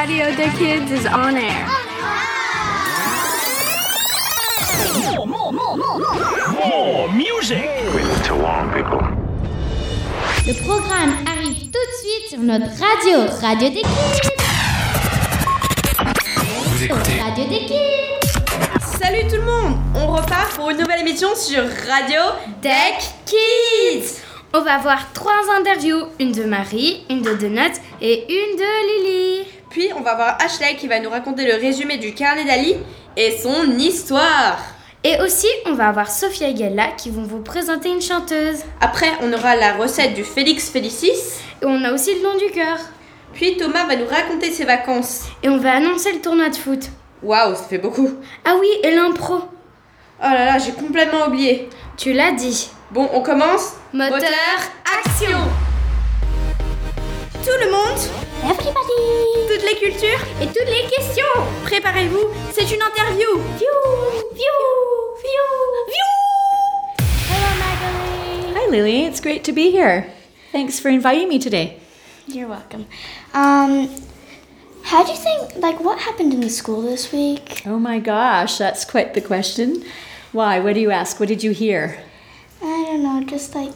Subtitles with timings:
[0.00, 1.66] Radio des Kids is on air.
[4.96, 6.68] More, more, more, more, more.
[6.68, 7.68] More music.
[7.94, 9.02] We need to warn people.
[10.46, 14.30] Le programme arrive tout de suite sur notre radio, Radio des Kids.
[16.64, 18.30] Vous écoutez Radio des Kids.
[19.02, 22.22] Salut tout le monde On repart pour une nouvelle émission sur Radio
[22.62, 24.22] Tech Kids
[24.54, 29.59] On va voir trois interviews, une de Marie, une de Donut et une de Lily.
[29.70, 32.74] Puis on va voir Ashley qui va nous raconter le résumé du carnet d'Ali
[33.16, 34.58] et son histoire
[35.04, 38.64] Et aussi, on va avoir Sophia et Gella qui vont vous présenter une chanteuse.
[38.80, 41.12] Après on aura la recette du Félix Félicis
[41.62, 42.78] Et on a aussi le nom du cœur.
[43.32, 45.26] Puis Thomas va nous raconter ses vacances.
[45.44, 46.86] Et on va annoncer le tournoi de foot.
[47.22, 48.10] Waouh, ça fait beaucoup
[48.44, 49.34] Ah oui, et l'impro.
[49.34, 52.70] Oh là là, j'ai complètement oublié Tu l'as dit.
[52.90, 54.18] Bon, on commence Moteur,
[54.98, 55.38] action
[57.44, 59.48] Tout le monde Everybody.
[59.48, 61.24] Toutes les cultures Et toutes les questions.
[61.64, 63.76] Préparez-vous, c'est une interview View,
[64.32, 64.56] view,
[65.22, 65.46] view,
[65.88, 66.08] view.
[67.28, 68.54] Hello, Magali.
[68.54, 69.04] Hi, Lily.
[69.04, 70.06] It's great to be here.
[70.52, 71.78] Thanks for inviting me today.
[72.26, 72.86] You're welcome.
[73.34, 73.90] Um,
[74.84, 77.62] how do you think, like, what happened in the school this week?
[77.66, 79.84] Oh my gosh, that's quite the question.
[80.32, 80.60] Why?
[80.60, 81.20] What do you ask?
[81.20, 81.98] What did you hear?
[82.62, 83.72] I don't know, just like,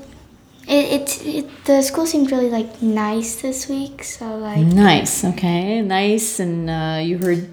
[0.68, 5.24] it, it, it the school seemed really, like, nice this week, so, like, Nice.
[5.24, 6.40] Okay, nice.
[6.40, 7.48] And uh, you heard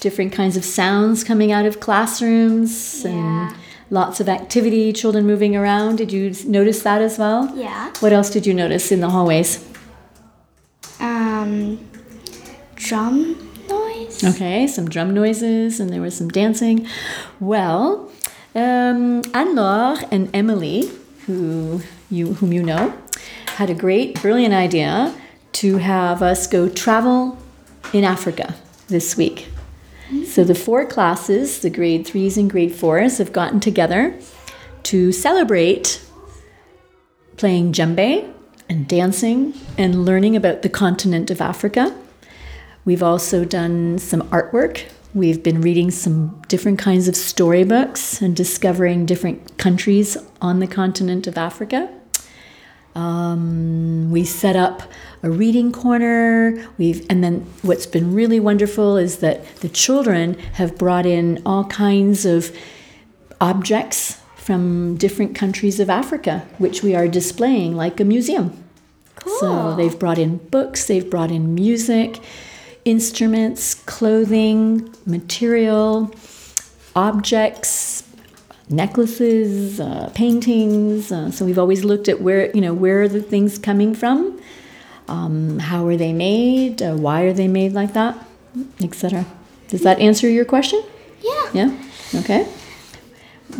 [0.00, 3.10] different kinds of sounds coming out of classrooms Yeah.
[3.48, 3.56] and
[3.90, 5.96] lots of activity, children moving around.
[5.96, 7.50] Did you notice that as well?
[7.56, 7.92] yeah.
[8.00, 9.64] What else did you notice in the hallways?
[11.00, 11.78] Um,
[12.76, 14.22] drum noise?
[14.24, 16.86] Okay, some drum noises and there was some dancing.
[17.40, 18.10] Well,
[18.54, 20.90] um, Anne-Laure and Emily,
[21.26, 21.80] who
[22.14, 22.96] you whom you know,
[23.56, 25.14] had a great, brilliant idea
[25.52, 27.38] to have us go travel
[27.92, 28.54] in Africa
[28.88, 29.48] this week.
[30.26, 34.18] So the four classes, the grade threes and grade fours, have gotten together
[34.84, 36.04] to celebrate
[37.36, 38.32] playing djembe
[38.68, 41.96] and dancing and learning about the continent of Africa.
[42.84, 44.84] We've also done some artwork.
[45.14, 51.26] We've been reading some different kinds of storybooks and discovering different countries on the continent
[51.26, 51.88] of Africa.
[52.94, 54.82] Um, we set up
[55.22, 56.64] a reading corner.
[56.78, 61.64] We've and then what's been really wonderful is that the children have brought in all
[61.64, 62.56] kinds of
[63.40, 68.62] objects from different countries of Africa, which we are displaying like a museum.
[69.16, 69.38] Cool.
[69.38, 72.20] So they've brought in books, they've brought in music,
[72.84, 76.14] instruments, clothing, material,
[76.94, 78.03] objects,
[78.68, 81.12] necklaces, uh, paintings.
[81.12, 84.40] Uh, so we've always looked at where you know where are the things coming from,
[85.08, 88.16] um, how are they made, uh, why are they made like that,
[88.82, 89.26] etc.
[89.68, 90.82] Does that answer your question?
[91.20, 91.50] Yeah.
[91.52, 91.84] Yeah.
[92.14, 92.44] Okay.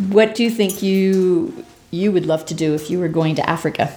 [0.09, 3.49] What do you think you you would love to do if you were going to
[3.49, 3.93] Africa?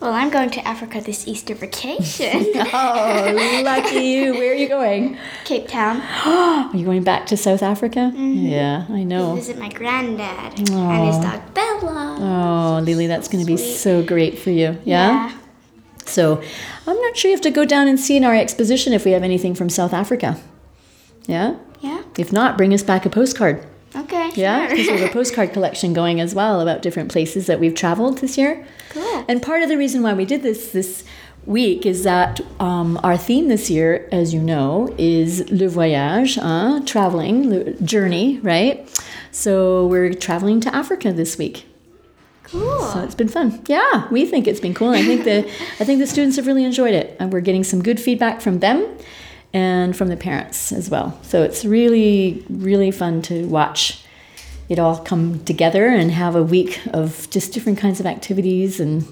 [0.00, 2.46] Well, I'm going to Africa this Easter vacation.
[2.72, 4.32] Oh, lucky you!
[4.38, 5.18] Where are you going?
[5.44, 6.00] Cape Town.
[6.26, 8.10] Are you going back to South Africa?
[8.14, 8.46] Mm-hmm.
[8.46, 9.34] Yeah, I know.
[9.34, 12.16] Visit my granddad and his dog Bella.
[12.20, 14.78] Oh, Lily, that's going to be so great for you.
[14.84, 15.36] Yeah?
[16.06, 16.42] So,
[16.86, 19.10] I'm not sure you have to go down and see in our exposition if we
[19.10, 20.40] have anything from South Africa.
[21.26, 21.56] Yeah?
[21.80, 22.02] Yeah.
[22.16, 23.66] If not, bring us back a postcard.
[23.96, 24.30] Okay.
[24.34, 24.76] Yeah, Sure.
[24.76, 28.18] because we have a postcard collection going as well about different places that we've traveled
[28.18, 28.64] this year.
[28.90, 29.24] Cool.
[29.28, 31.04] And part of the reason why we did this this
[31.46, 36.80] week is that um, our theme this year, as you know, is le voyage, uh,
[36.84, 38.86] traveling, le journey, right?
[39.32, 41.66] So we're traveling to Africa this week.
[42.44, 42.80] cool.
[42.92, 43.60] So it's been fun.
[43.66, 44.90] Yeah, we think it's been cool.
[44.90, 45.38] I think the
[45.80, 48.58] I think the students have really enjoyed it, and we're getting some good feedback from
[48.60, 48.86] them
[49.52, 51.18] and from the parents as well.
[51.22, 54.04] So it's really really fun to watch
[54.68, 59.04] it all come together and have a week of just different kinds of activities and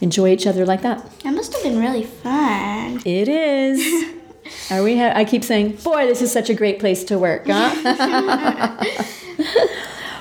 [0.00, 1.20] enjoy each other like that.
[1.20, 3.02] That must have been really fun.
[3.04, 4.14] It is.
[4.70, 4.98] Are we?
[4.98, 8.84] Ha- I keep saying, boy, this is such a great place to work, huh?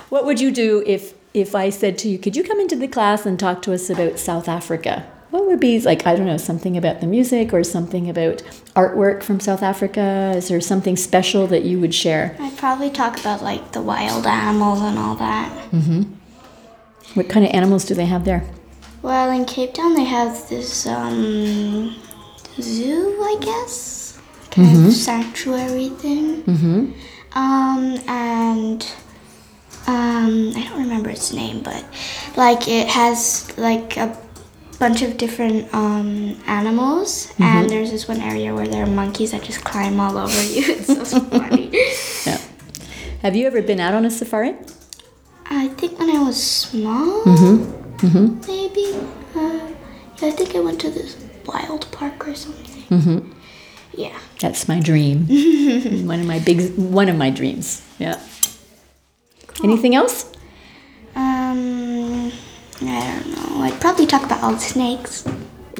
[0.10, 2.88] what would you do if if I said to you, could you come into the
[2.88, 5.06] class and talk to us about South Africa?
[5.34, 6.06] What would be like?
[6.06, 8.44] I don't know, something about the music or something about
[8.76, 10.32] artwork from South Africa.
[10.36, 12.36] Is there something special that you would share?
[12.40, 15.52] I'd probably talk about like the wild animals and all that.
[15.72, 16.06] Mhm.
[17.16, 18.44] What kind of animals do they have there?
[19.02, 21.96] Well, in Cape Town they have this um
[22.62, 24.20] zoo, I guess,
[24.52, 26.44] kind of sanctuary thing.
[26.44, 26.92] Mm-hmm.
[27.36, 28.86] Um, and
[29.88, 31.84] um, I don't remember its name, but
[32.38, 34.16] like it has like a
[34.84, 39.42] bunch of different um, animals, and there's this one area where there are monkeys that
[39.42, 40.64] just climb all over you.
[40.76, 41.72] It's so funny.
[42.28, 42.40] Yeah.
[43.24, 44.54] Have you ever been out on a safari?
[45.46, 47.24] I think when I was small,
[48.54, 48.86] maybe.
[49.40, 49.64] Uh,
[50.18, 51.12] yeah, I think I went to this
[51.46, 52.84] wild park or something.
[53.94, 54.18] Yeah.
[54.42, 55.18] That's my dream.
[56.12, 57.68] one of my big one of my dreams.
[58.00, 58.20] Yeah.
[59.64, 60.18] Anything else?
[61.16, 61.83] Um,
[62.88, 63.62] I don't know.
[63.64, 65.26] I'd probably talk about all the snakes.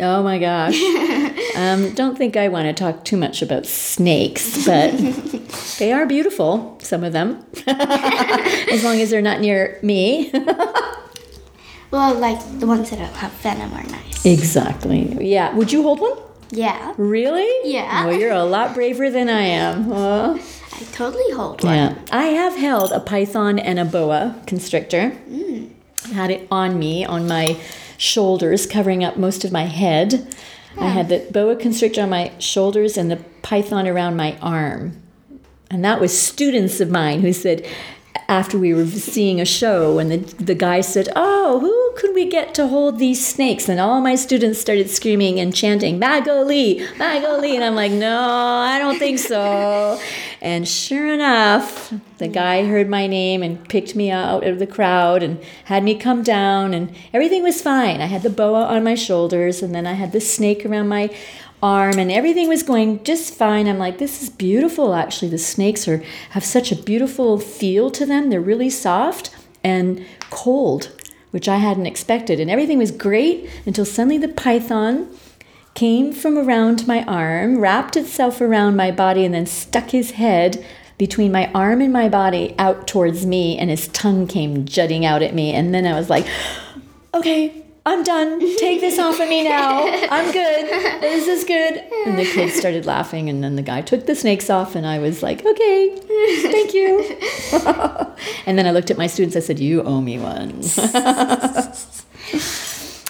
[0.02, 0.76] Oh my gosh.
[1.56, 4.92] um, don't think I want to talk too much about snakes, but
[5.80, 7.46] they are beautiful, some of them.
[7.68, 10.32] as long as they're not near me.
[11.92, 14.26] Well, like the ones that don't have venom are nice.
[14.26, 15.16] exactly.
[15.22, 15.54] Yeah.
[15.56, 16.18] Would you hold one?
[16.50, 17.50] Yeah, Really?
[17.72, 18.06] Yeah.
[18.06, 19.86] Well, you're a lot braver than I am.
[19.86, 20.38] Huh?
[20.74, 21.74] I totally hold one.
[21.76, 21.96] Yeah.
[22.12, 25.16] I have held a python and a boa constrictor.
[26.12, 27.58] Had it on me, on my
[27.98, 30.36] shoulders, covering up most of my head.
[30.78, 35.02] I had the boa constrictor on my shoulders and the python around my arm.
[35.70, 37.66] And that was students of mine who said,
[38.28, 42.26] after we were seeing a show, and the, the guy said, Oh, who could we
[42.26, 43.70] get to hold these snakes?
[43.70, 47.56] And all my students started screaming and chanting, Magali, Magali.
[47.56, 50.00] And I'm like, No, I don't think so.
[50.42, 55.24] And sure enough, the guy heard my name and picked me out of the crowd
[55.24, 58.02] and had me come down, and everything was fine.
[58.02, 61.16] I had the boa on my shoulders, and then I had the snake around my
[61.64, 63.68] arm and everything was going just fine.
[63.68, 65.30] I'm like, this is beautiful actually.
[65.30, 68.30] The snakes are have such a beautiful feel to them.
[68.30, 69.34] They're really soft
[69.64, 70.92] and cold,
[71.32, 72.40] which I hadn't expected.
[72.40, 75.10] And everything was great until suddenly the python
[75.74, 80.64] came from around my arm, wrapped itself around my body, and then stuck his head
[80.98, 85.24] between my arm and my body out towards me, and his tongue came jutting out
[85.24, 85.52] at me.
[85.54, 86.28] And then I was like,
[87.14, 88.40] okay, I'm done.
[88.58, 89.84] Take this off of me now.
[90.10, 90.70] I'm good.
[91.02, 91.84] This is good.
[92.06, 95.00] And the kids started laughing, and then the guy took the snakes off, and I
[95.00, 95.98] was like, okay,
[96.44, 97.18] thank you.
[98.46, 99.36] and then I looked at my students.
[99.36, 100.62] I said, you owe me one.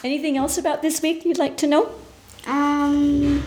[0.04, 1.92] Anything else about this week you'd like to know?
[2.48, 3.44] Um,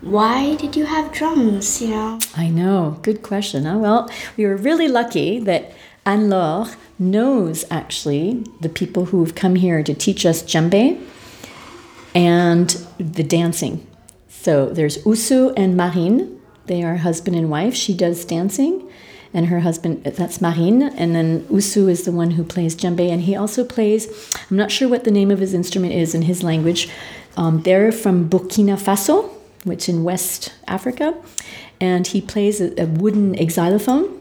[0.00, 1.80] why did you have drums?
[1.80, 2.18] You know.
[2.36, 2.98] I know.
[3.02, 3.66] Good question.
[3.66, 3.78] Huh?
[3.78, 5.72] Well, we were really lucky that
[6.06, 11.04] Anne Laure knows actually the people who've come here to teach us djembe
[12.14, 13.84] and the dancing.
[14.28, 16.40] So there's Usu and Marine.
[16.66, 17.74] They are husband and wife.
[17.74, 18.88] She does dancing,
[19.34, 20.82] and her husband, that's Marine.
[20.82, 24.06] And then Usu is the one who plays djembe, and he also plays,
[24.48, 26.88] I'm not sure what the name of his instrument is in his language.
[27.36, 29.28] Um, they're from Burkina Faso,
[29.64, 31.14] which in West Africa,
[31.80, 34.15] and he plays a, a wooden xylophone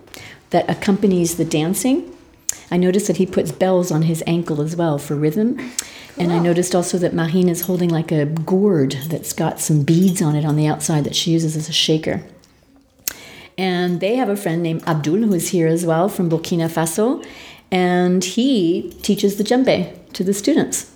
[0.55, 2.09] that accompanies the dancing.
[2.71, 5.59] I noticed that he puts bells on his ankle as well for rhythm.
[6.17, 10.21] And I noticed also that Marine is holding like a gourd that's got some beads
[10.21, 12.23] on it on the outside that she uses as a shaker.
[13.57, 17.21] And they have a friend named Abdul who is here as well from Burkina Faso.
[17.69, 20.89] And he teaches the djembe to the students.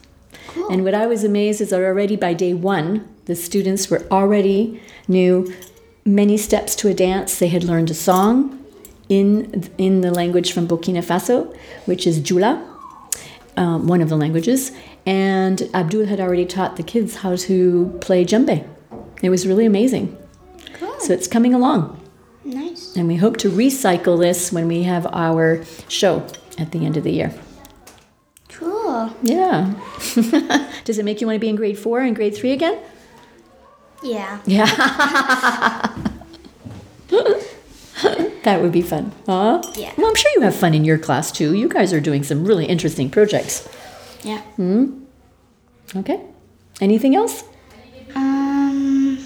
[0.47, 0.69] Cool.
[0.71, 4.81] And what I was amazed is that already by day one, the students were already
[5.09, 5.53] knew
[6.05, 7.37] many steps to a dance.
[7.37, 8.58] They had learned a song
[9.09, 12.63] in in the language from Burkina Faso, which is Jula,
[13.57, 14.71] um, one of the languages.
[15.05, 18.67] And Abdul had already taught the kids how to play djembe.
[19.21, 20.15] It was really amazing.
[20.73, 20.99] Cool.
[20.99, 21.99] So it's coming along.
[22.45, 22.95] Nice.
[22.95, 26.25] And we hope to recycle this when we have our show
[26.57, 27.33] at the end of the year.
[28.49, 29.13] Cool.
[29.21, 29.73] Yeah.
[30.83, 32.79] Does it make you want to be in grade four and grade three again?
[34.03, 34.39] Yeah.
[34.45, 35.95] Yeah.
[38.43, 39.11] that would be fun.
[39.25, 39.61] Huh?
[39.75, 39.93] Yeah.
[39.97, 41.53] Well, I'm sure you have fun in your class too.
[41.55, 43.67] You guys are doing some really interesting projects.
[44.23, 44.41] Yeah.
[44.57, 45.03] Hmm.
[45.95, 46.21] Okay.
[46.81, 47.43] Anything else?
[48.15, 49.17] Um.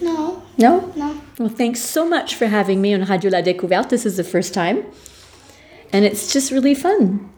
[0.00, 0.42] No.
[0.58, 0.92] No?
[0.96, 1.20] No.
[1.38, 3.88] Well, thanks so much for having me on Radio La Découverte.
[3.88, 4.84] This is the first time.
[5.92, 7.30] And it's just really fun.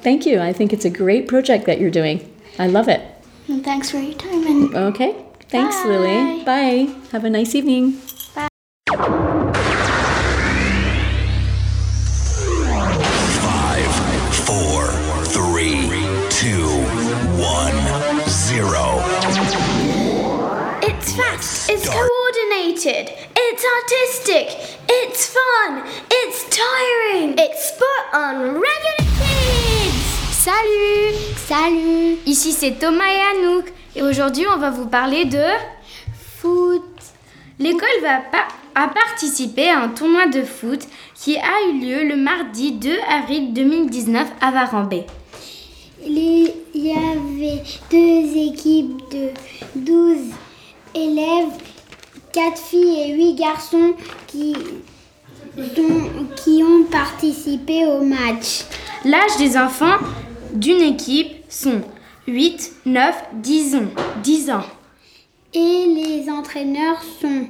[0.00, 0.40] Thank you.
[0.40, 2.32] I think it's a great project that you're doing.
[2.58, 3.02] I love it.
[3.48, 5.16] And thanks for your time and Okay.
[5.48, 6.44] Thanks, Lily.
[6.44, 6.94] Bye.
[7.10, 8.00] Have a nice evening.
[21.72, 27.34] It's coordinated, it's artistic, it's fun, it's tiring.
[27.38, 30.32] It's spot on des Kids.
[30.32, 31.14] Salut
[31.46, 35.44] Salut Ici c'est Thomas et Anouk et aujourd'hui on va vous parler de
[36.40, 36.82] foot.
[37.60, 40.80] L'école va pa- a participé à un tournoi de foot
[41.14, 45.04] qui a eu lieu le mardi 2 avril 2019 à Varambé.
[46.04, 49.30] il y avait deux équipes de
[49.76, 50.18] 12
[50.94, 51.52] élèves,
[52.32, 53.94] 4 filles et 8 garçons
[54.26, 54.54] qui,
[55.56, 58.64] ont participé au match.
[59.04, 59.98] L'âge des enfants
[60.52, 61.80] d'une équipe sont
[62.26, 63.90] 8, 9, 10 ans.
[64.22, 64.64] 10 ans.
[65.54, 67.46] Et les entraîneurs sont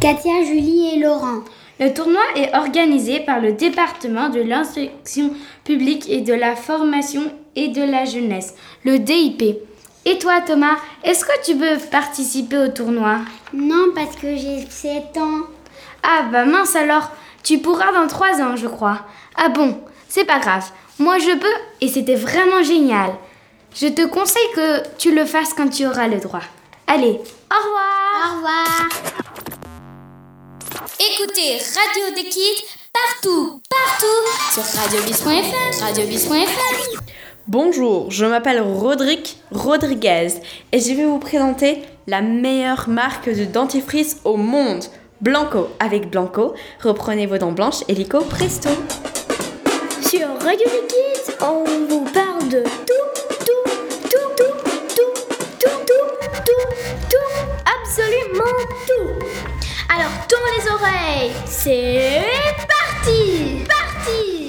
[0.00, 1.40] Katia, Julie et Laurent.
[1.78, 5.32] Le tournoi est organisé par le département de l'instruction
[5.64, 7.22] publique et de la formation
[7.56, 8.54] et de la jeunesse,
[8.84, 9.58] le DIP.
[10.04, 13.20] Et toi Thomas, est-ce que tu veux participer au tournoi?
[13.52, 15.42] Non, parce que j'ai 7 ans.
[16.02, 17.10] Ah bah mince alors,
[17.44, 19.00] tu pourras dans 3 ans je crois.
[19.36, 20.64] Ah bon, c'est pas grave.
[20.98, 23.14] Moi je peux et c'était vraiment génial.
[23.74, 26.42] Je te conseille que tu le fasses quand tu auras le droit.
[26.88, 28.88] Allez, au revoir Au revoir.
[30.98, 37.02] Écoutez Radio des Kids partout, partout sur radiobis.fr, radiobis.fr.
[37.48, 40.28] Bonjour, je m'appelle Rodrigue Rodriguez
[40.70, 44.84] et je vais vous présenter la meilleure marque de dentifrice au monde.
[45.20, 48.68] Blanco avec Blanco, reprenez vos dents blanches et Lico Presto.
[50.06, 53.70] Sur Radio Kids, on vous parle de tout, tout,
[54.06, 55.12] tout, tout, tout,
[55.58, 56.68] tout, tout, tout,
[57.10, 57.32] tout,
[57.82, 58.54] absolument
[58.86, 59.26] tout.
[59.92, 62.22] Alors tourne les oreilles, c'est
[62.68, 63.61] parti.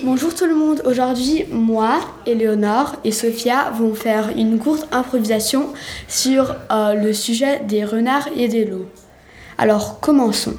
[0.03, 5.69] Bonjour tout le monde, aujourd'hui moi, Éléonore et Sophia vont faire une courte improvisation
[6.09, 8.85] sur euh, le sujet des renards et des loups.
[9.57, 10.55] Alors commençons.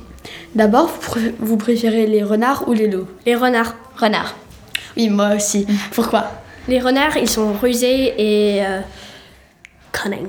[0.54, 3.06] D'abord, vous, pré- vous préférez les renards ou les loups?
[3.26, 3.74] Les renards.
[3.98, 4.34] Renards.
[4.96, 5.66] Oui, moi aussi.
[5.92, 6.30] Pourquoi?
[6.66, 8.80] Les renards, ils sont rusés et euh,
[9.92, 10.28] cunning.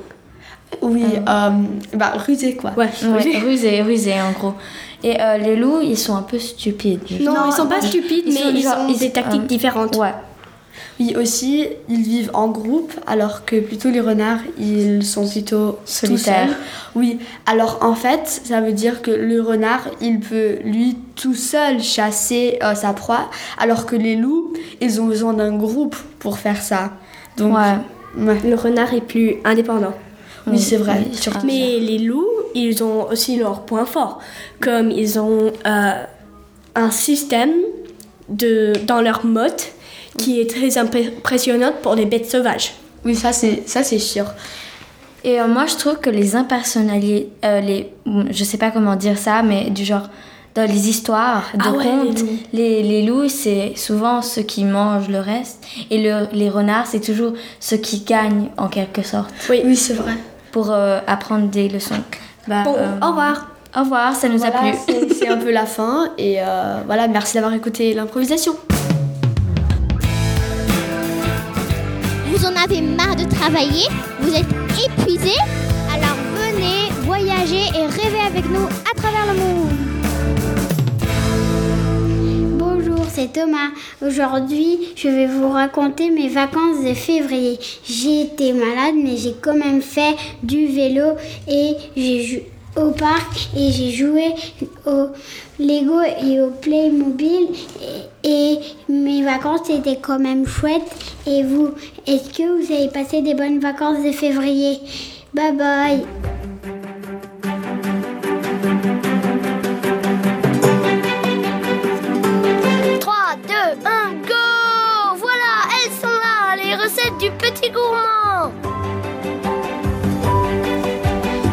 [0.81, 1.49] Oui, euh,
[1.93, 2.71] bah rusé quoi.
[2.75, 4.53] Ouais, Ouais, rusé, rusé en gros.
[5.07, 7.01] Et euh, les loups, ils sont un peu stupides.
[7.21, 9.45] Non, ils sont pas stupides, ils mais sont ils genre- ont ils- des tactiques euh,
[9.45, 9.95] différentes.
[9.97, 10.13] Ouais.
[10.99, 16.47] Oui, aussi, ils vivent en groupe, alors que plutôt les renards, ils sont plutôt Solitaires.
[16.47, 16.57] tout seuls.
[16.95, 21.81] Oui, alors en fait, ça veut dire que le renard, il peut lui tout seul
[21.83, 26.61] chasser euh, sa proie, alors que les loups, ils ont besoin d'un groupe pour faire
[26.61, 26.93] ça.
[27.37, 28.23] Donc, Ouais.
[28.25, 28.39] ouais.
[28.45, 29.93] Le renard est plus indépendant.
[30.47, 31.03] oui, c'est vrai.
[31.11, 31.45] Surtout.
[31.45, 32.23] Mais les loups,
[32.55, 34.19] ils ont aussi leurs points forts.
[34.59, 36.03] Comme ils ont euh,
[36.75, 37.51] un système
[38.29, 39.73] de, dans leur motte
[40.17, 42.73] qui est très impressionnant pour les bêtes sauvages.
[43.03, 44.25] Oui, ça c'est ça c'est sûr.
[45.23, 47.91] Et euh, moi, je trouve que les impersonnalités, euh, les,
[48.29, 50.07] je sais pas comment dire ça, mais du genre,
[50.53, 54.63] dans les histoires de Ah ouais, les contes, les, les loups, c'est souvent ceux qui
[54.65, 55.63] mangent le reste.
[55.89, 60.13] Et le- les renards, c'est toujours ceux qui gagnent, en quelque sorte, Oui, c'est vrai.
[60.51, 61.95] pour euh, apprendre des leçons.
[62.47, 63.47] Bah, Bon, euh, au revoir.
[63.75, 64.71] Au revoir, ça nous Voilà, a plu.
[64.87, 68.55] c'est- c'est un peu la fin et euh, voilà, merci d'avoir écouté l'improvisation.
[72.27, 73.87] Vous en avez marre de travailler?
[74.19, 74.45] Vous êtes
[74.85, 75.33] épuisé
[75.93, 79.64] Alors venez voyager et rêver avec nous à travers le monde.
[83.15, 83.69] C'est Thomas.
[84.05, 87.57] Aujourd'hui, je vais vous raconter mes vacances de février.
[87.85, 91.13] J'ai été malade, mais j'ai quand même fait du vélo
[91.47, 94.33] et j'ai joué au parc et j'ai joué
[94.85, 95.07] au
[95.59, 97.47] Lego et au Playmobil
[98.25, 100.93] et, et mes vacances étaient quand même chouettes.
[101.25, 101.69] Et vous,
[102.05, 104.77] est-ce que vous avez passé des bonnes vacances de février?
[105.33, 106.54] Bye bye
[117.65, 118.51] petit gourmand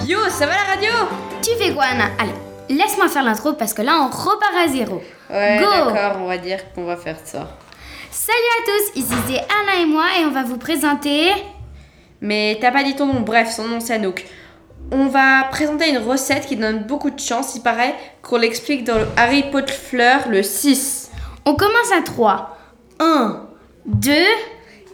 [0.06, 0.90] Yo, ça va la radio?
[1.40, 2.04] Tu fais quoi Anna?
[2.18, 2.34] Allez,
[2.68, 5.02] laisse-moi faire l'intro parce que là on repart à zéro.
[5.30, 7.56] Ouais, Go d'accord, on va dire qu'on va faire ça.
[8.10, 11.30] Salut à tous, ici c'est Anna et moi et on va vous présenter...
[12.20, 14.24] Mais t'as pas dit ton nom, bref, son nom c'est Anouk.
[14.92, 18.98] On va présenter une recette qui donne beaucoup de chance, il paraît qu'on l'explique dans
[18.98, 21.10] le Harry Potter Fleur le 6.
[21.46, 22.56] On commence à 3.
[23.00, 23.46] 1,
[23.86, 24.12] 2,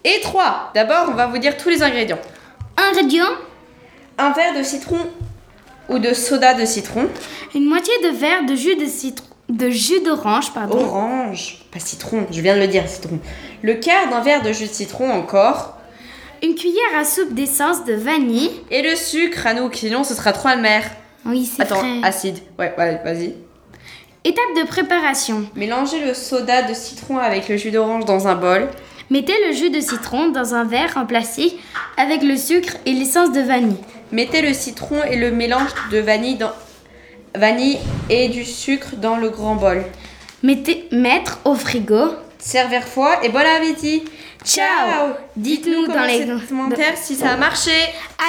[0.05, 0.71] Et 3.
[0.75, 2.19] D'abord, on va vous dire tous les ingrédients.
[2.77, 3.25] ingrédients,
[4.19, 4.99] Un verre de citron
[5.89, 7.09] ou de soda de citron.
[7.55, 9.25] une moitié de verre de jus de citron...
[9.49, 10.79] De jus d'orange, pardon.
[10.79, 13.19] Orange, pas citron, je viens de le dire, citron.
[13.63, 15.75] Le quart d'un verre de jus de citron encore.
[16.43, 18.51] Une cuillère à soupe d'essence de vanille.
[18.71, 20.85] Et le sucre, Anouk, sinon ce sera trop amer.
[21.25, 22.37] Oui, c'est Attends, acide.
[22.59, 23.35] Ouais, ouais, vas-y.
[24.25, 25.47] Étape de préparation.
[25.57, 28.69] Mélangez le soda de citron avec le jus d'orange dans un bol.
[29.11, 31.59] Mettez le jus de citron dans un verre en plastique
[31.97, 33.79] avec le sucre et l'essence de vanille.
[34.13, 36.53] Mettez le citron et le mélange de vanille, dans...
[37.35, 37.79] vanille
[38.11, 39.83] et du sucre dans le grand bol.
[40.43, 42.11] Mettez, mettre au frigo.
[42.39, 44.05] Serveur foi et bon appétit.
[44.45, 45.15] Ciao.
[45.37, 47.73] Dites-nous dans les commentaires si ça a marché.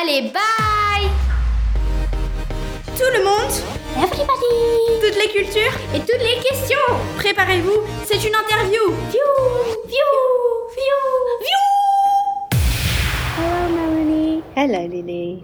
[0.01, 1.09] Allez, bye
[2.95, 3.51] Tout le monde,
[3.97, 6.77] Everybody toutes les cultures, Et toutes les questions
[7.17, 8.93] préparez-vous, c'est une interview.
[13.35, 14.43] Hello, Melanie.
[14.55, 15.43] Hello, Lily.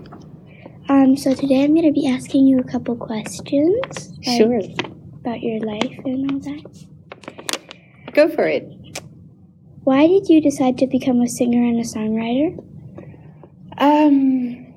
[0.87, 4.11] Um, so today I'm going to be asking you a couple questions.
[4.27, 4.61] like, Sure.
[5.15, 6.85] About your life and all that.
[8.13, 8.69] Go for it.
[9.83, 12.63] Why did you decide to become a singer and a songwriter?
[13.79, 14.73] Um,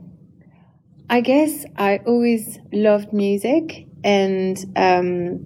[1.11, 5.45] I guess I always loved music, and um,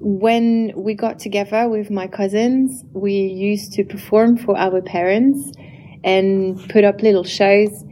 [0.00, 5.52] when we got together with my cousins, we used to perform for our parents
[6.02, 7.84] and put up little shows.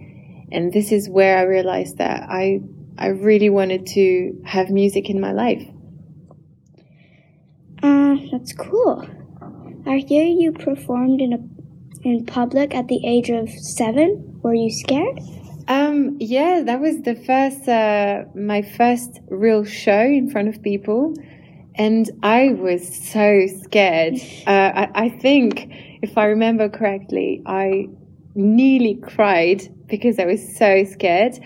[0.51, 2.61] And this is where I realized that I
[2.97, 5.63] I really wanted to have music in my life.
[7.83, 9.07] Uh, that's cool.
[9.87, 11.39] I hear you performed in a
[12.09, 14.41] in public at the age of seven.
[14.43, 15.21] Were you scared?
[15.69, 21.15] Um, yeah, that was the first, uh, my first real show in front of people.
[21.79, 24.15] And I was so scared.
[24.47, 25.69] Uh, I, I think,
[26.03, 27.87] if I remember correctly, I
[28.35, 31.39] nearly cried because I was so scared.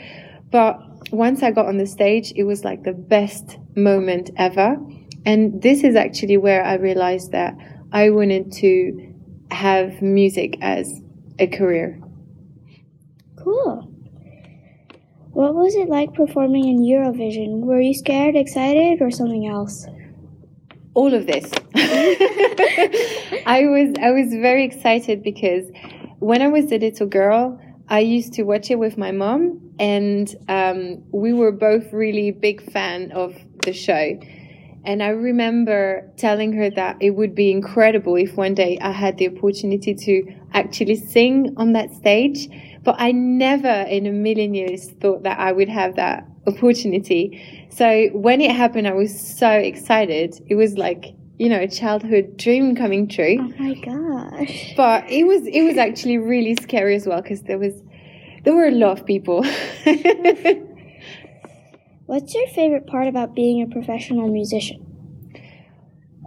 [0.51, 0.79] But
[1.13, 4.79] once I got on the stage, it was like the best moment ever.
[5.27, 7.55] And this is actually where I realized that
[7.93, 9.15] I wanted to
[9.51, 11.01] have music as
[11.39, 12.01] a career.
[13.37, 13.89] Cool.
[15.33, 17.61] What was it like performing in Eurovision?
[17.61, 19.87] Were you scared, excited, or something else?
[20.95, 21.51] All of this.
[23.47, 25.71] I was I was very excited because
[26.19, 30.35] when I was a little girl, I used to watch it with my mom, and
[30.49, 34.19] um, we were both really big fan of the show.
[34.85, 39.17] And I remember telling her that it would be incredible if one day I had
[39.17, 42.49] the opportunity to actually sing on that stage.
[42.83, 47.69] But I never in a million years thought that I would have that opportunity.
[47.71, 50.41] So when it happened, I was so excited.
[50.47, 53.39] It was like, you know, a childhood dream coming true.
[53.41, 54.75] Oh my gosh.
[54.77, 57.75] But it was, it was actually really scary as well because there was,
[58.45, 59.45] there were a lot of people.
[62.07, 64.87] What's your favorite part about being a professional musician?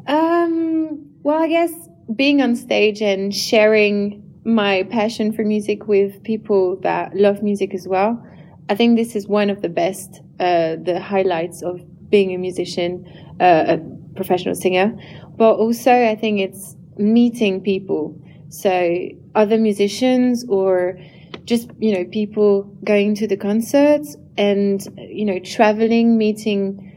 [0.08, 1.72] Um, well, I guess
[2.16, 7.88] being on stage and sharing my passion for music with people that love music as
[7.88, 8.24] well.
[8.70, 13.06] I think this is one of the best, uh, the highlights of being a musician,
[13.40, 14.98] uh, a professional singer.
[15.38, 18.20] But also, I think it's meeting people.
[18.50, 21.00] So, other musicians or
[21.44, 26.92] just, you know, people going to the concerts and, you know, traveling, meeting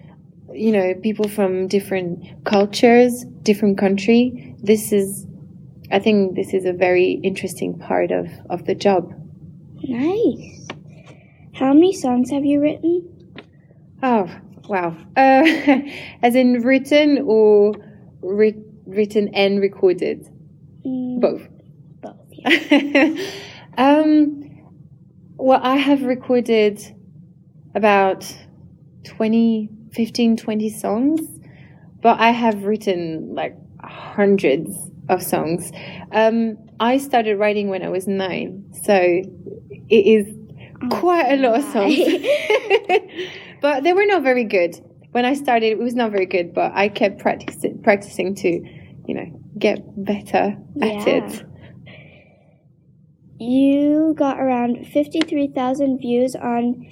[0.54, 5.26] you know people from different cultures different country this is
[5.92, 9.12] i think this is a very interesting part of of the job
[9.82, 10.57] Nice.
[11.58, 13.14] How many songs have you written?
[14.02, 14.28] oh
[14.68, 15.42] wow uh,
[16.22, 17.72] as in written or
[18.22, 20.24] ri- written and recorded
[20.86, 21.42] Mm, both
[22.00, 22.14] Both.
[22.30, 23.16] Yeah.
[23.76, 24.44] um
[25.36, 26.80] well i have recorded
[27.74, 28.24] about
[29.04, 31.20] 20 15 20 songs
[32.00, 34.76] but i have written like hundreds
[35.08, 35.72] of songs
[36.12, 40.37] um i started writing when i was nine so it is
[40.80, 40.90] Mm.
[41.00, 41.98] quite a lot of songs
[43.60, 44.76] but they were not very good
[45.12, 48.48] when i started it was not very good but i kept practicing practicing to
[49.06, 49.26] you know
[49.58, 51.24] get better at Yeah.
[51.24, 51.44] it
[53.40, 56.84] You got around 53,000 views on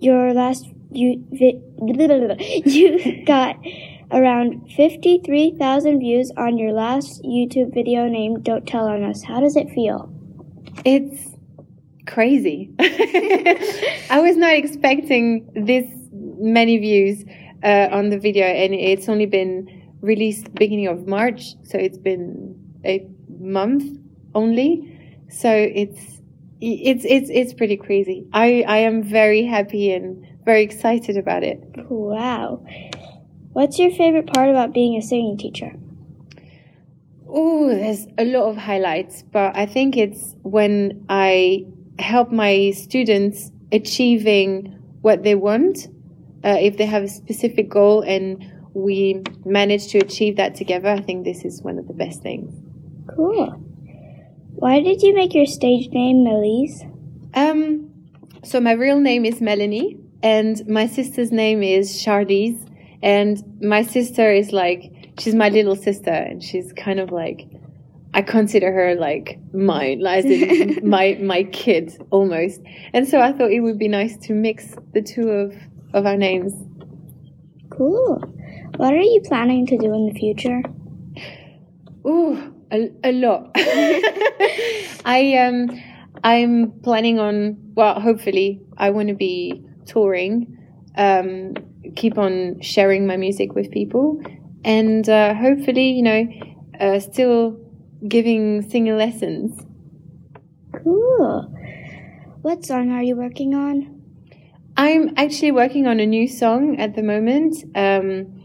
[0.00, 1.60] your last you vi-
[2.64, 3.56] you got
[4.10, 9.22] around 53,000 views on your last YouTube video named Don't Tell on Us.
[9.22, 10.10] How does it feel?
[10.84, 11.37] It's
[12.08, 12.70] crazy.
[12.80, 17.24] I was not expecting this many views
[17.62, 22.58] uh, on the video, and it's only been released beginning of March, so it's been
[22.84, 23.06] a
[23.38, 23.98] month
[24.34, 24.94] only.
[25.28, 26.20] So it's
[26.60, 28.26] it's it's it's pretty crazy.
[28.32, 31.62] I I am very happy and very excited about it.
[31.90, 32.64] Wow.
[33.52, 35.72] What's your favorite part about being a singing teacher?
[37.28, 41.66] Oh, there's a lot of highlights, but I think it's when I
[41.98, 45.88] help my students achieving what they want.
[46.44, 51.00] Uh, if they have a specific goal and we manage to achieve that together, I
[51.00, 52.54] think this is one of the best things.
[53.14, 53.50] Cool.
[54.54, 56.84] Why did you make your stage name Melise?
[57.34, 57.90] Um,
[58.44, 62.68] so my real name is Melanie, and my sister's name is Charlize,
[63.02, 67.48] and my sister is like she's my little sister, and she's kind of like
[68.14, 72.60] I consider her like mine, as in my my kid almost.
[72.92, 75.54] And so I thought it would be nice to mix the two of
[75.94, 76.52] of our names.
[77.70, 78.18] Cool.
[78.76, 80.62] What are you planning to do in the future?
[82.06, 83.50] Ooh, a, a lot.
[85.04, 85.68] I um
[86.24, 90.58] I'm planning on well, hopefully I want to be touring,
[90.96, 91.54] um,
[91.94, 94.20] keep on sharing my music with people,
[94.64, 96.26] and uh, hopefully you know
[96.80, 97.58] uh, still
[98.06, 99.60] giving singing lessons.
[100.72, 101.54] Cool.
[102.42, 103.98] What song are you working on?
[104.76, 107.56] I'm actually working on a new song at the moment.
[107.74, 108.44] Um,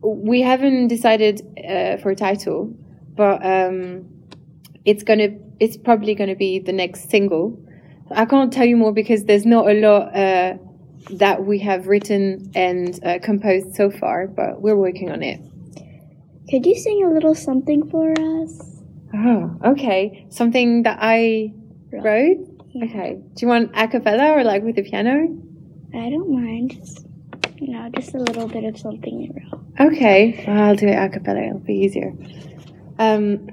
[0.00, 2.72] we haven't decided uh, for a title,
[3.16, 4.06] but um,
[4.84, 7.60] it's gonna it's probably gonna be the next single.
[8.10, 10.54] I can't tell you more because there's not a lot uh,
[11.10, 15.40] that we have written and uh, composed so far, but we're working on it.
[16.50, 18.82] Could you sing a little something for us?
[19.14, 20.26] Oh, okay.
[20.30, 21.52] Something that I
[21.92, 22.38] wrote.
[22.82, 23.20] Okay.
[23.34, 25.28] Do you want a cappella or like with the piano?
[25.94, 26.70] I don't mind.
[26.80, 27.06] Just,
[27.58, 29.62] you know, just a little bit of something you wrote.
[29.80, 31.40] Okay, well, I'll do it a cappella.
[31.40, 32.12] It'll be easier.
[32.98, 33.48] Um,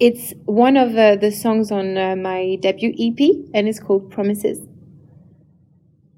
[0.00, 4.58] it's one of uh, the songs on uh, my debut EP, and it's called Promises.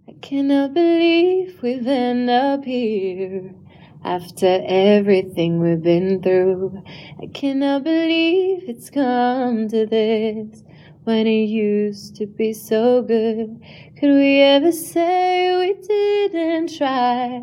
[0.08, 3.54] I cannot believe we've ended up here
[4.04, 6.82] after everything we've been through.
[7.22, 10.62] I cannot believe it's come to this
[11.04, 13.60] when it used to be so good.
[13.98, 17.42] Could we ever say we didn't try?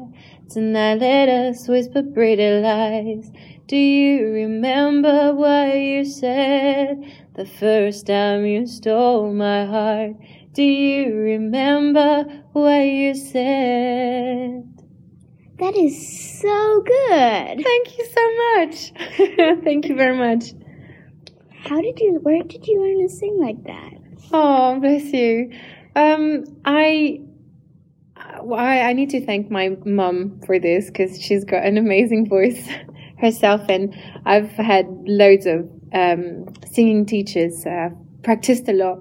[0.49, 3.31] Tonight let us whisper pretty lies.
[3.67, 10.13] Do you remember what you said the first time you stole my heart?
[10.53, 14.76] Do you remember what you said?
[15.59, 17.63] That is so good.
[17.63, 19.63] Thank you so much.
[19.63, 20.53] Thank you very much.
[21.49, 23.93] How did you, where did you learn to sing like that?
[24.31, 25.51] Oh, bless you.
[25.95, 27.21] Um, I,
[28.15, 32.67] I, I need to thank my mum for this because she's got an amazing voice
[33.17, 37.65] herself, and I've had loads of um, singing teachers.
[37.65, 37.93] I've
[38.23, 38.99] practiced a lot,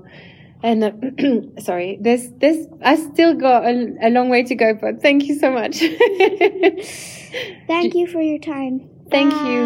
[0.66, 2.66] and uh, sorry, there's this.
[2.82, 5.78] I still got a, a long way to go, but thank you so much.
[7.66, 8.88] Thank you for your time.
[9.10, 9.60] Thank you.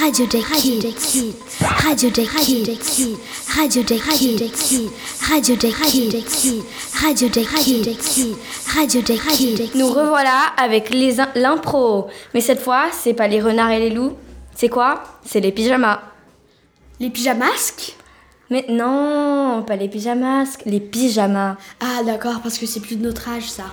[0.00, 3.16] Radio des Kids Radio des Kids
[3.56, 4.90] Radio des Kids
[5.28, 6.62] Radio des Kids
[7.00, 8.36] Radio des Kids
[8.74, 12.08] Radio des Kids Nous revoilà avec les l'impro.
[12.34, 14.16] Mais cette fois, c'est pas les renards et les loups.
[14.54, 15.02] C'est quoi?
[15.24, 16.00] C'est les pyjamas.
[17.00, 17.96] Les pyjamasques?
[18.50, 21.56] Mais non, pas les pyjamasques, les pyjamas.
[21.80, 23.64] Ah d'accord, parce que c'est plus de notre âge ça.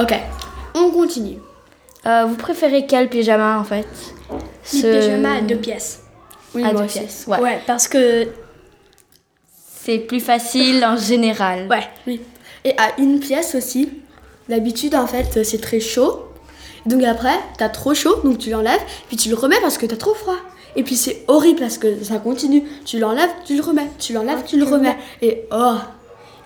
[0.00, 0.14] Ok,
[0.74, 1.38] on continue.
[2.06, 3.86] Euh, vous préférez quel pyjama en fait?
[4.72, 6.02] Les Ce- pyjamas à deux pièces.
[6.54, 6.98] Oui, à moi deux aussi.
[6.98, 7.38] pièces, ouais.
[7.40, 8.28] Ouais, parce que
[9.84, 11.66] C'est plus facile en général.
[11.68, 12.20] ouais, Oui.
[12.64, 13.90] Et à une pièce aussi,
[14.48, 16.28] d'habitude en fait c'est très chaud.
[16.86, 19.96] Donc après, t'as trop chaud, donc tu l'enlèves, puis tu le remets parce que t'as
[19.96, 20.36] trop froid.
[20.74, 22.64] Et puis c'est horrible parce que ça continue.
[22.84, 24.96] Tu l'enlèves, tu le remets, tu l'enlèves, tu le remets.
[25.20, 25.74] Et oh,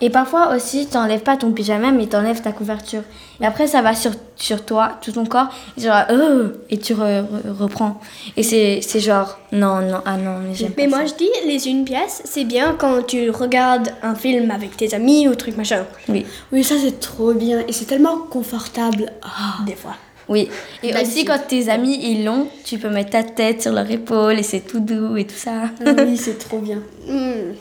[0.00, 3.02] Et parfois aussi, t'enlèves pas ton pyjama, mais t'enlèves ta couverture.
[3.40, 6.92] Et après, ça va sur, sur toi, tout ton corps, et genre, euh, et tu
[6.94, 8.00] re- re- reprends.
[8.36, 11.12] Et c'est c'est genre, non, non, ah non, mais j'aime Mais pas moi ça.
[11.12, 15.28] je dis les une pièce, c'est bien quand tu regardes un film avec tes amis
[15.28, 15.84] ou truc machin.
[16.08, 19.12] Oui, oui, ça c'est trop bien et c'est tellement confortable.
[19.22, 19.62] Ah.
[19.66, 19.94] Des fois.
[20.28, 20.48] Oui.
[20.82, 24.38] Et aussi, quand tes amis, ils l'ont, tu peux mettre ta tête sur leur épaule,
[24.38, 25.70] et c'est tout doux et tout ça.
[25.84, 26.82] Ah oui, c'est trop bien.
[27.06, 27.54] Hmm.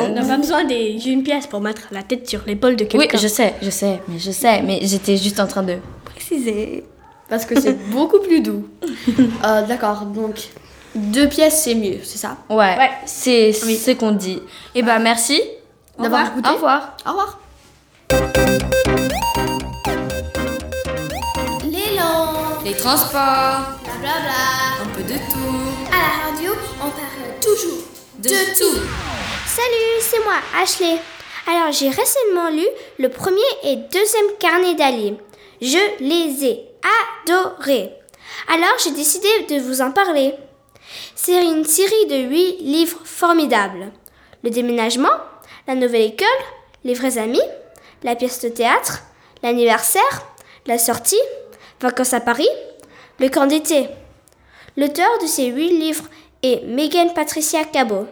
[0.00, 2.88] On n'a pas besoin des une pièce pour mettre la tête sur l'épaule de Oui,
[2.90, 3.18] quelqu'un.
[3.18, 6.84] je sais, je sais, mais je sais, mais j'étais juste en train de préciser.
[7.28, 8.66] Parce que c'est beaucoup plus doux.
[9.44, 10.36] Euh, D'accord, donc
[10.94, 12.38] deux pièces c'est mieux, c'est ça?
[12.48, 12.90] Ouais, Ouais.
[13.04, 14.40] c'est ce qu'on dit.
[14.74, 15.40] Et bah, merci
[15.98, 16.48] D'avoir écouté.
[16.48, 16.96] Au revoir.
[17.06, 19.03] Au revoir.
[22.64, 25.92] Les transports, Blabla un peu de tout.
[25.92, 27.84] À la radio, on parle toujours
[28.18, 28.80] De tout.
[29.46, 30.98] Salut, c'est moi, Ashley.
[31.46, 32.64] Alors, j'ai récemment lu
[32.98, 35.14] le premier et deuxième carnet d'Ali.
[35.60, 36.64] Je les ai
[37.26, 37.90] adorés.
[38.48, 40.32] Alors, j'ai décidé de vous en parler.
[41.14, 43.92] C'est une série de huit livres formidables.
[44.42, 45.12] Le déménagement,
[45.68, 46.26] la nouvelle école,
[46.82, 47.42] les vrais amis,
[48.02, 49.02] la pièce de théâtre,
[49.42, 50.22] l'anniversaire,
[50.66, 51.20] la sortie,
[51.80, 52.48] vacances à Paris,
[53.18, 53.88] le camp d'été.
[54.76, 56.04] L'auteur de ces huit livres
[56.42, 58.06] est Megan Patricia Cabot.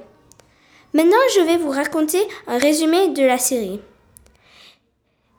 [0.94, 3.80] Maintenant, je vais vous raconter un résumé de la série.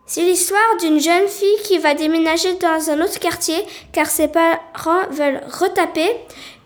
[0.05, 5.07] C'est l'histoire d'une jeune fille qui va déménager dans un autre quartier car ses parents
[5.11, 6.09] veulent retaper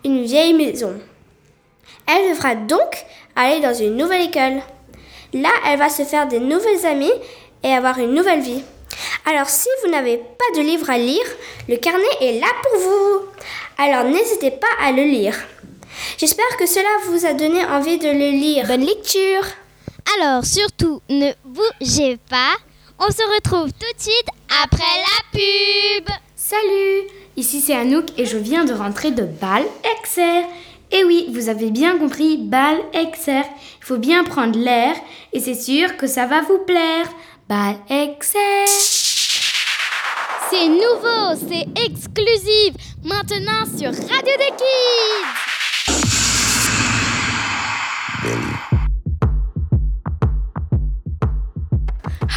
[0.04, 0.98] une vieille maison.
[2.06, 4.60] Elle devra donc aller dans une nouvelle école.
[5.34, 7.12] Là, elle va se faire des nouvelles amies
[7.62, 8.62] et avoir une nouvelle vie.
[9.26, 11.24] Alors si vous n'avez pas de livre à lire,
[11.68, 13.20] le carnet est là pour vous.
[13.76, 15.34] Alors n'hésitez pas à le lire.
[16.16, 18.66] J'espère que cela vous a donné envie de le lire.
[18.66, 19.44] Bonne lecture
[20.18, 22.56] Alors surtout, ne bougez pas.
[22.98, 24.28] On se retrouve tout de suite
[24.62, 26.08] après la pub.
[26.34, 29.66] Salut Ici c'est Anouk et je viens de rentrer de Bâle
[30.00, 30.44] Exer.
[30.90, 33.42] Et oui, vous avez bien compris, Bâle Exer.
[33.80, 34.96] Il faut bien prendre l'air
[35.32, 37.06] et c'est sûr que ça va vous plaire.
[37.48, 38.66] Bâle Exer.
[40.50, 42.74] C'est nouveau, c'est exclusif.
[43.02, 45.57] Maintenant sur Radio des Kids.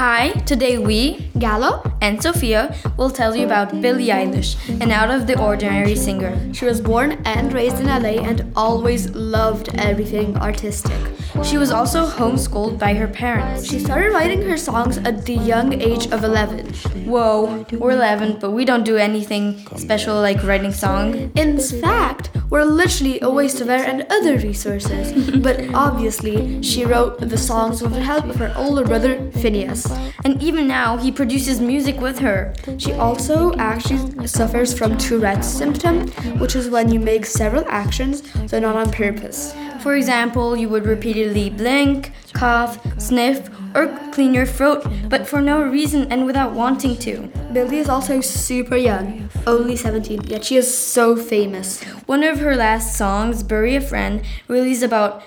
[0.02, 5.28] Hi, today we, Gallo and Sophia, will tell you about Billie Eilish, an out of
[5.28, 6.36] the ordinary singer.
[6.56, 11.00] She was born and raised in LA and always loved everything artistic.
[11.44, 13.70] She was also homeschooled by her parents.
[13.70, 16.74] She started writing her songs at the young age of 11.
[17.06, 21.30] Whoa, we're 11, but we don't do anything special like writing songs.
[21.36, 25.32] In fact, we're literally a waste of air and other resources.
[25.40, 29.90] but obviously, she wrote the songs with the help of her older brother, Finneas.
[30.26, 32.54] And even now, he produces music with her.
[32.78, 36.10] She also actually suffers from Tourette's symptom,
[36.40, 39.56] which is when you make several actions, though not on purpose.
[39.80, 45.62] For example, you would repeatedly blink, cough, sniff, or clean your throat, but for no
[45.62, 47.32] reason and without wanting to.
[47.54, 51.84] Billie is also super young, only 17, yet she is so famous.
[52.06, 55.24] One of her last songs, Bury a Friend, released about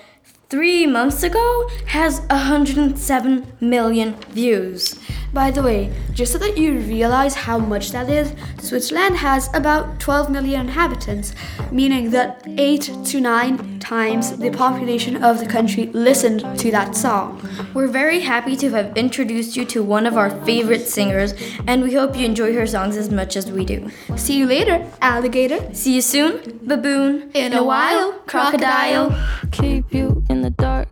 [0.49, 4.99] three months ago, has 107 million views.
[5.33, 9.99] By the way, just so that you realize how much that is, Switzerland has about
[9.99, 11.33] 12 million inhabitants,
[11.71, 17.41] meaning that 8 to 9 times the population of the country listened to that song.
[17.73, 21.33] We're very happy to have introduced you to one of our favorite singers,
[21.67, 23.91] and we hope you enjoy her songs as much as we do.
[24.15, 25.59] See you later, alligator.
[25.73, 27.29] See you soon, baboon.
[27.33, 29.13] In a while, crocodile.
[29.51, 30.87] Keep you in the dark.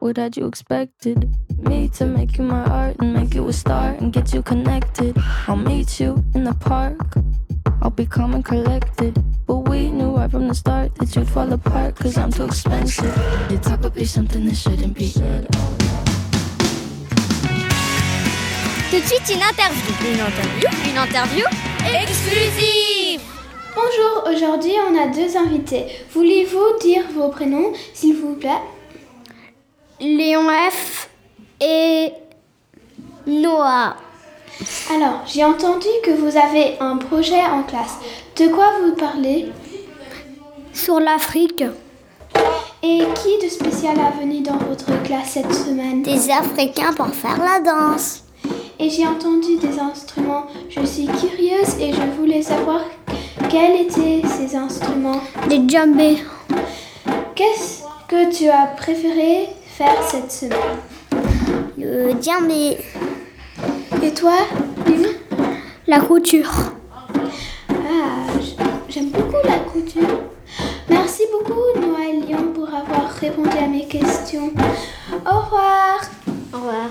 [0.00, 1.34] What had you expected?
[1.58, 5.16] Me to make you my art and make you a star and get you connected.
[5.48, 7.00] I'll meet you in the park.
[7.80, 9.14] I'll be calm and collected.
[9.46, 13.16] But we knew right from the start that you'd fall apart cause I'm too expensive.
[13.50, 15.12] Your talk would be something that shouldn't be.
[18.90, 19.92] Tout de suite, une interview.
[20.10, 21.46] Une interview Une interview
[22.02, 23.01] exclusive.
[23.74, 25.86] Bonjour, aujourd'hui on a deux invités.
[26.12, 28.60] Voulez-vous dire vos prénoms, s'il vous plaît?
[29.98, 31.08] Léon F
[31.58, 32.12] et
[33.26, 33.96] Noah.
[34.94, 37.96] Alors, j'ai entendu que vous avez un projet en classe.
[38.36, 39.50] De quoi vous parlez?
[40.74, 41.64] Sur l'Afrique.
[42.82, 46.02] Et qui de spécial est venu dans votre classe cette semaine?
[46.02, 48.24] Des Africains pour faire la danse.
[48.78, 50.46] Et j'ai entendu des instruments.
[50.68, 52.80] Je suis curieuse et je voulais savoir
[53.52, 55.20] quels étaient ces instruments?
[55.46, 56.24] Des djembés.
[57.34, 60.58] Qu'est-ce que tu as préféré faire cette semaine?
[61.76, 62.78] Le djembé.
[64.02, 64.38] Et toi,
[64.86, 65.06] Lynn
[65.86, 66.50] La couture.
[67.68, 68.24] Ah,
[68.88, 70.22] j'aime beaucoup la couture.
[70.88, 71.60] Merci beaucoup,
[72.00, 74.50] et Lyon, pour avoir répondu à mes questions.
[75.26, 76.00] Au revoir.
[76.54, 76.88] Au revoir.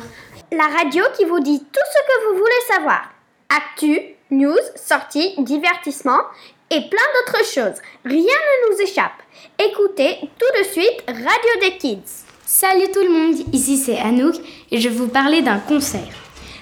[0.52, 3.02] La radio qui vous dit tout ce que vous voulez savoir.
[3.50, 4.00] Actu,
[4.32, 6.20] news, sorties, divertissement
[6.70, 7.82] et plein d'autres choses.
[8.06, 9.12] Rien ne nous échappe.
[9.60, 12.24] Écoutez tout de suite Radio des Kids.
[12.46, 14.36] Salut tout le monde, ici c'est Anouk
[14.72, 16.08] et je vais vous parler d'un concert.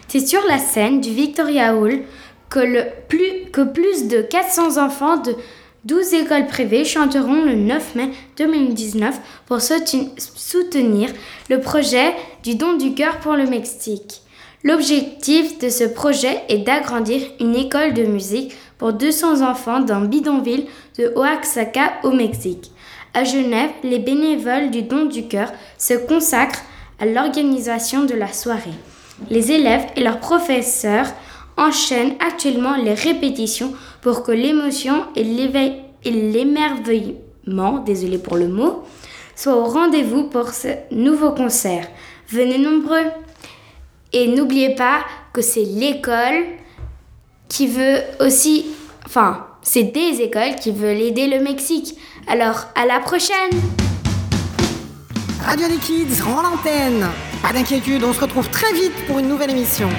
[0.08, 2.02] C'est sur la scène du Victoria Hall
[2.50, 5.36] que, plus, que plus de 400 enfants de
[5.86, 11.10] 12 écoles privées chanteront le 9 mai 2019 pour soutenir
[11.50, 14.22] le projet du don du cœur pour le Mexique.
[14.64, 20.66] L'objectif de ce projet est d'agrandir une école de musique pour 200 enfants d'un bidonville
[20.98, 22.72] de Oaxaca au Mexique.
[23.14, 26.62] À Genève, les bénévoles du don du cœur se consacrent
[27.00, 28.74] à l'organisation de la soirée.
[29.30, 31.08] Les élèves et leurs professeurs
[31.56, 35.24] enchaînent actuellement les répétitions pour que l'émotion et
[36.04, 38.84] l'émerveillement, désolé pour le mot,
[39.38, 41.88] soient au rendez-vous pour ce nouveau concert.
[42.28, 43.06] Venez nombreux
[44.14, 46.46] et n'oubliez pas que c'est l'école
[47.48, 48.68] qui veut aussi,
[49.06, 51.96] enfin, c'est des écoles qui veulent aider le Mexique.
[52.28, 53.50] Alors, à la prochaine
[55.46, 57.08] Radio des Kids rend l'antenne
[57.42, 59.90] Pas d'inquiétude, on se retrouve très vite pour une nouvelle émission.